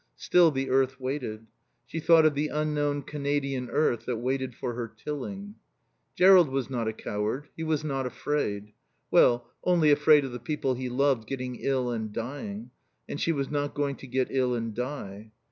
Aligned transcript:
Still 0.15 0.49
the 0.49 0.71
earth 0.71 0.99
waited. 0.99 1.45
She 1.85 1.99
thought 1.99 2.25
of 2.25 2.33
the 2.33 2.47
unknown 2.47 3.03
Canadian 3.03 3.69
earth 3.69 4.05
that 4.07 4.17
waited 4.17 4.55
for 4.55 4.73
her 4.73 4.87
tilling. 4.87 5.53
Jerrold 6.15 6.49
was 6.49 6.71
not 6.71 6.87
a 6.87 6.91
coward. 6.91 7.49
He 7.55 7.63
was 7.63 7.83
not 7.83 8.07
afraid 8.07 8.73
well, 9.11 9.47
only 9.63 9.91
afraid 9.91 10.25
of 10.25 10.31
the 10.31 10.39
people 10.39 10.73
he 10.73 10.89
loved 10.89 11.27
getting 11.27 11.57
ill 11.57 11.91
and 11.91 12.11
dying; 12.11 12.71
and 13.07 13.21
she 13.21 13.31
was 13.31 13.51
not 13.51 13.75
going 13.75 13.95
to 13.97 14.07
get 14.07 14.29
ill 14.31 14.55
and 14.55 14.73
die. 14.73 15.33